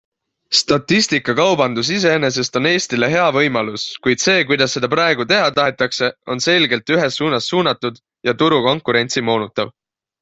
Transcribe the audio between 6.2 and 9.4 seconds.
on selgelt ühes suunas suunatud ja turukonkurentsi